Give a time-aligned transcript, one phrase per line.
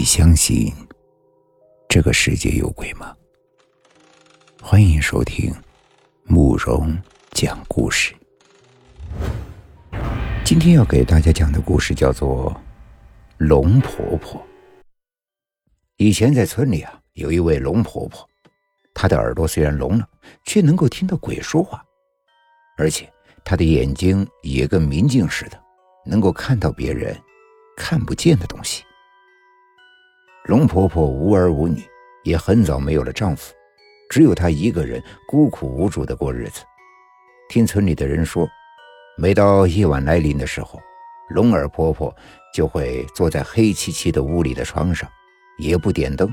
[0.00, 0.72] 你相信
[1.86, 3.14] 这个世界有鬼吗？
[4.62, 5.54] 欢迎收听
[6.24, 6.98] 慕容
[7.32, 8.14] 讲故事。
[10.42, 12.50] 今天要给大家讲的故事叫做
[13.36, 14.40] 《龙婆婆》。
[15.98, 18.26] 以前在村里啊，有一位龙婆婆，
[18.94, 20.08] 她的耳朵虽然聋了，
[20.46, 21.84] 却能够听到鬼说话，
[22.78, 23.06] 而且
[23.44, 25.62] 她的眼睛也跟明镜似的，
[26.06, 27.14] 能够看到别人
[27.76, 28.82] 看不见的东西。
[30.50, 31.80] 龙婆婆无儿无女，
[32.24, 33.54] 也很早没有了丈夫，
[34.08, 36.64] 只有她一个人孤苦无助的过日子。
[37.48, 38.48] 听村里的人说，
[39.16, 40.82] 每到夜晚来临的时候，
[41.28, 42.12] 龙儿婆婆
[42.52, 45.08] 就会坐在黑漆漆的屋里的床上，
[45.60, 46.28] 也不点灯。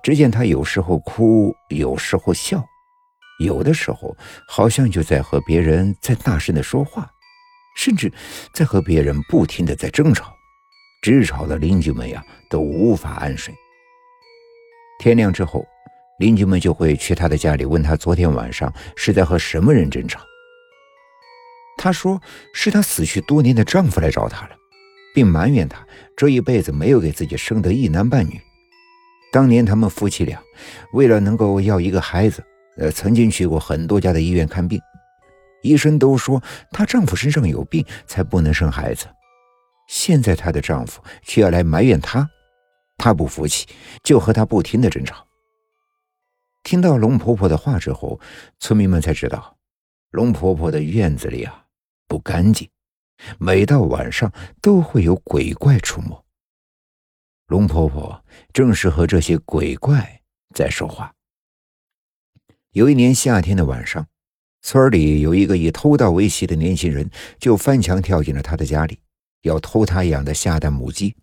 [0.00, 2.64] 只见她有时候哭，有时候笑，
[3.40, 4.16] 有的时候
[4.46, 7.10] 好像就在和别人在大声的说话，
[7.74, 8.12] 甚至
[8.54, 10.32] 在和别人不停的在争吵。
[11.04, 13.54] 直吵的邻居们呀，都无法安睡。
[14.98, 15.62] 天亮之后，
[16.18, 20.18] 邻居们就会去他的家里，问他昨天晚上是在和什么人争吵。
[21.76, 22.18] 他说
[22.54, 24.56] 是他死去多年的丈夫来找他了，
[25.14, 28.40] 并埋怨他这一辈子没有给自己生得一男半女。
[29.30, 30.40] 当年他们夫妻俩
[30.94, 32.42] 为了能够要一个孩子，
[32.78, 34.80] 呃，曾经去过很多家的医院看病，
[35.60, 39.04] 医生都说她丈夫身上有病，才不能生孩子。
[39.86, 42.28] 现在她的丈夫却要来埋怨她，
[42.96, 43.66] 她不服气，
[44.02, 45.26] 就和她不停的争吵。
[46.62, 48.18] 听到龙婆婆的话之后，
[48.58, 49.56] 村民们才知道，
[50.10, 51.66] 龙婆婆的院子里啊
[52.08, 52.68] 不干净，
[53.38, 56.24] 每到晚上都会有鬼怪出没。
[57.46, 58.24] 龙婆婆
[58.54, 60.22] 正是和这些鬼怪
[60.54, 61.12] 在说话。
[62.70, 64.06] 有一年夏天的晚上，
[64.62, 68.98] 村里有一个以偷盗为习的年轻人，就翻墙跳进了她的家里。
[69.44, 71.14] 要偷他养的下蛋母鸡，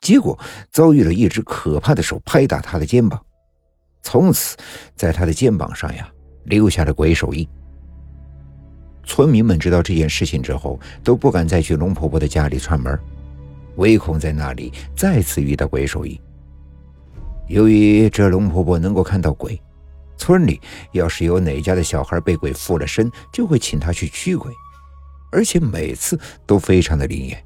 [0.00, 0.38] 结果
[0.70, 3.20] 遭遇了一只可怕的手拍打他的肩膀，
[4.02, 4.56] 从此
[4.94, 6.08] 在他的肩膀上呀
[6.44, 7.48] 留下了鬼手印。
[9.04, 12.98] 村民们知道这件事情之后，都不敢再去龙婆婆的家里串门，
[13.76, 16.18] 唯恐在那里再次遇到鬼手印。
[17.46, 19.60] 由于这龙婆婆能够看到鬼，
[20.16, 20.60] 村里
[20.92, 24.52] 要是有哪家的小孩被鬼附了身，就会请她去驱鬼。
[25.30, 27.44] 而且每次都非常的灵验。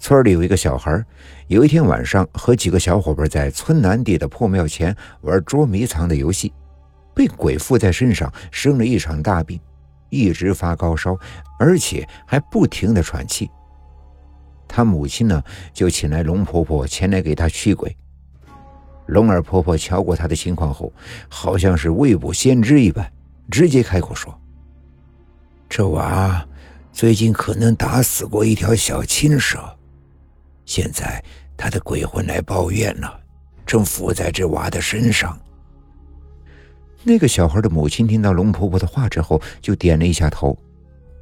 [0.00, 1.04] 村里有一个小孩，
[1.48, 6.50] 有一天晚上和几个小伙伴在村南地的破庙前玩捉迷藏的游戏，
[7.14, 9.60] 被鬼附在身上，生了一场大病，
[10.08, 11.14] 一直发高烧，
[11.58, 13.50] 而且还不停的喘气。
[14.66, 15.42] 他母亲呢，
[15.74, 17.94] 就请来龙婆婆前来给他驱鬼。
[19.04, 20.90] 龙儿婆婆瞧过他的情况后，
[21.28, 23.12] 好像是未卜先知一般，
[23.50, 24.34] 直接开口说
[25.68, 26.46] ：“这娃。”
[26.92, 29.78] 最近可能打死过一条小青蛇，
[30.70, 31.20] 现在
[31.56, 33.20] 他的鬼魂来抱怨了，
[33.66, 35.36] 正附在这娃的身上。
[37.02, 40.56] 那个小孩的母亲听到龙婆婆的话之后，就点了一下头，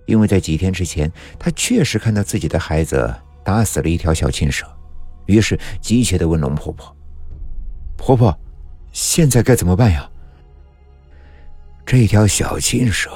[0.04, 3.10] 因为在几天之前，她确实看到自己的孩子
[3.42, 4.66] 打死了一条小青蛇，
[5.25, 6.94] 于是急切的问龙婆婆
[7.97, 8.38] ：“婆婆，
[8.92, 10.06] 现在该怎么办呀？”
[11.86, 13.10] 这条小青蛇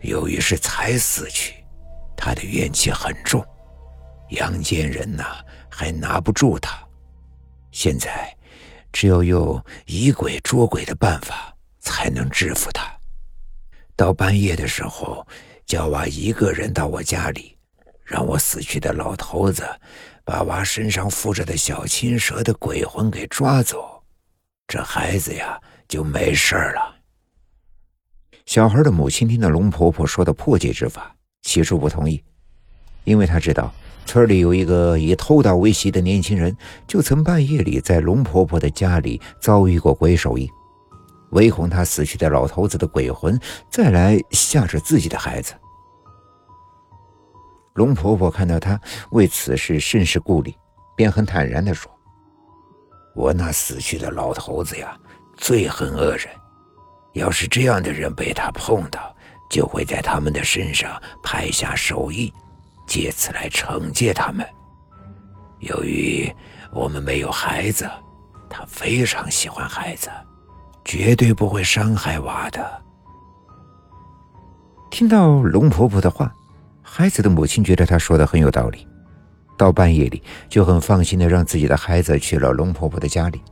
[0.00, 1.54] 由于是才死去。
[2.16, 3.40] 他的怨气很重，
[4.30, 5.24] 阳间人呐
[5.78, 6.76] 还拿不住他。
[7.70, 8.36] 现在
[8.92, 12.92] 只有用以鬼捉鬼的办法才能制服他。
[13.94, 15.24] 到半夜的时候，
[15.64, 17.56] 叫娃一个人到我家里，
[18.02, 19.64] 让我死去的老头子
[20.24, 24.02] 把娃身上附着的小青蛇的鬼魂给抓走，
[24.66, 26.96] 这孩子呀就没事了。
[28.46, 31.14] 小孩的母亲听到龙婆婆说的破解之法。
[31.42, 32.22] 起初不同意，
[33.04, 33.72] 因为她知道
[34.08, 40.48] 村里有一个以偷盗为习的年轻人，就曾半夜里在龙婆婆的家里遭遇过鬼手印，
[41.32, 43.38] 唯恐他死去的老头子的鬼魂
[43.70, 45.52] 再来吓着自己的孩子。
[47.74, 48.80] 龙婆婆看到他
[49.10, 50.54] 为此事甚是顾虑，
[50.96, 51.92] 便很坦然地说
[53.14, 54.96] ：“我那死去的老头子呀，
[55.36, 56.28] 最恨恶人，
[57.12, 59.14] 要是这样的人被他碰到。”
[59.50, 62.30] 就会在他们的身上拍下手印，
[62.88, 64.44] 借此来惩戒他们。
[65.60, 66.28] 由于
[66.72, 67.88] 我们没有孩子，
[68.48, 70.08] 他非常喜欢孩子，
[70.84, 72.82] 绝对不会伤害娃的。
[74.90, 76.32] 听到龙婆婆的话，
[76.82, 78.88] 孩子的母亲觉得她说的很有道理，
[79.56, 83.42] 到半夜里就很放心的让自己的孩子去了龙婆婆的家里。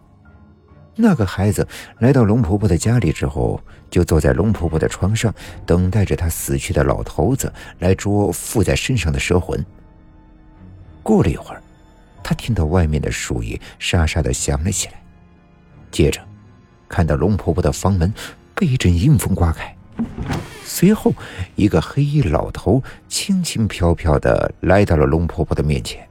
[0.97, 1.67] 那个孩子
[1.99, 3.61] 来到龙婆婆的家里之后，
[3.91, 5.33] 就坐在龙婆婆的床上，
[5.67, 9.65] 等待着她死去的老头子来捉附在身上的蛇魂。
[11.03, 11.63] 过了一会儿，
[12.23, 14.95] 他听到外面的树叶沙沙的响了起来，
[15.93, 16.21] 接着
[16.89, 18.13] 看到龙婆婆的房门
[18.55, 19.77] 被一阵阴风刮开，
[20.65, 21.13] 随后
[21.55, 26.09] 一个黑衣老头轻轻飘飘的来到了龙婆婆的面前。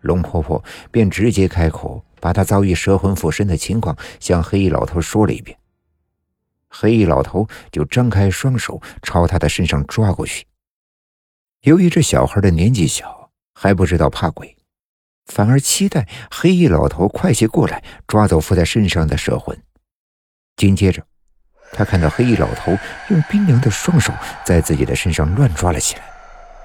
[0.00, 5.58] 龙婆婆便直接开口，把他遭遇蛇魂附身的情况向黑衣老头说了一遍。
[6.68, 10.46] 黑衣老头就张开双手朝他的身上抓过去。
[11.62, 14.56] 由于这小孩的年纪小，还不知道怕鬼，
[15.26, 19.56] 反而期待黑衣老头快些过来抓走附在身上的蛇魂。
[20.56, 21.02] 紧接着，
[21.72, 22.76] 他看到黑衣老头
[23.08, 24.12] 用冰凉的双手
[24.44, 26.02] 在自己的身上乱抓了起来，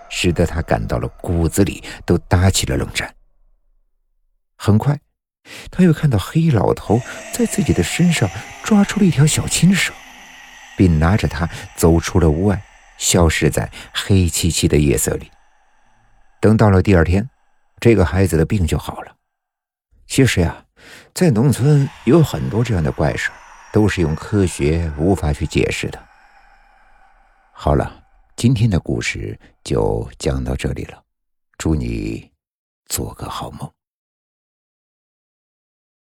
[0.09, 3.15] 使得他感到了骨子里都打起了冷战。
[4.57, 5.00] 很快，
[5.70, 7.02] 他又看到黑衣老头
[7.34, 8.30] 在自己的身上
[8.64, 9.94] 抓出了一条小青蛇。
[10.78, 12.60] 并拿着它走出了屋外，
[12.98, 15.30] 消失在黑漆漆的夜色里。
[16.40, 17.30] 等到了第二天，
[17.80, 19.16] 这个孩子的病就好了。
[20.08, 20.66] 其实呀，
[21.14, 23.30] 在农村有很多这样的怪事，
[23.72, 26.04] 都是用科学无法去解释的。
[27.52, 28.04] 好了，
[28.36, 31.04] 今天的故事就讲到这里了，
[31.60, 32.32] 祝你
[32.88, 33.72] 做个好梦。